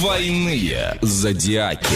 [0.00, 1.86] Двойные зодиаки.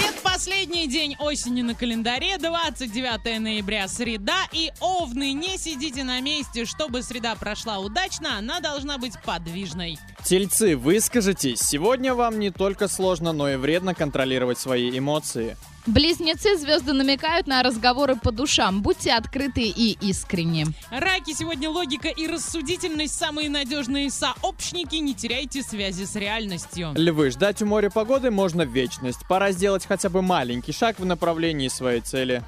[0.00, 4.46] Предпоследний день осени на календаре, 29 ноября, среда.
[4.52, 9.98] И овны, не сидите на месте, чтобы среда прошла удачно, она должна быть подвижной.
[10.24, 11.60] Тельцы, выскажитесь.
[11.60, 15.54] Сегодня вам не только сложно, но и вредно контролировать свои эмоции.
[15.86, 18.80] Близнецы звезды намекают на разговоры по душам.
[18.80, 20.64] Будьте открыты и искренни.
[20.90, 26.92] Раки, сегодня логика и рассудительность самые надежные сообщники, не теряйте связи с реальностью.
[26.96, 29.28] Львы, ждать у моря погоды можно в вечность.
[29.28, 32.42] Пора сделать хотя бы маленький шаг в направлении своей цели.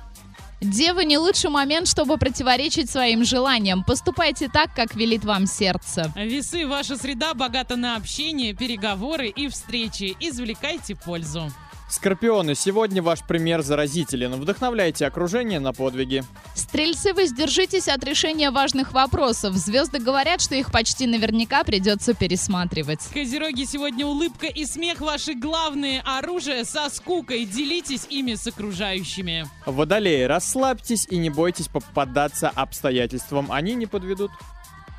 [0.66, 3.84] Девы не лучший момент, чтобы противоречить своим желаниям.
[3.84, 6.12] Поступайте так, как велит вам сердце.
[6.16, 10.16] Весы, ваша среда богата на общение, переговоры и встречи.
[10.19, 11.52] Извлекайте пользу.
[11.89, 14.33] Скорпионы, сегодня ваш пример заразителен.
[14.33, 16.25] Вдохновляйте окружение на подвиги.
[16.55, 19.55] Стрельцы, воздержитесь от решения важных вопросов.
[19.55, 23.01] Звезды говорят, что их почти наверняка придется пересматривать.
[23.13, 27.45] Козероги, сегодня улыбка и смех ваши главные оружия со скукой.
[27.45, 29.47] Делитесь ими с окружающими.
[29.65, 33.53] Водолеи, расслабьтесь и не бойтесь попадаться обстоятельствам.
[33.53, 34.32] Они не подведут.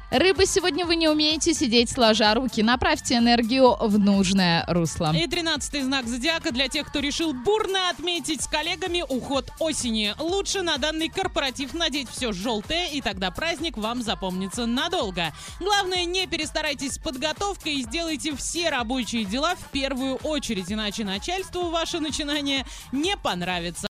[0.10, 2.64] Рыбы, сегодня вы не умеете сидеть сложа руки.
[2.64, 5.14] Направьте энергию в нужное русло.
[5.14, 10.16] И тринадцатый знак зодиака для тех, кто решил бурно отметить с коллегами уход осени.
[10.18, 15.34] Лучше на данный корпоратив надеть все желтое, и тогда праздник вам запомнится надолго.
[15.60, 21.70] Главное, не перестарайтесь с подготовкой и сделайте все рабочие дела в первую очередь, иначе начальству
[21.70, 23.86] ваше начинание не понравится.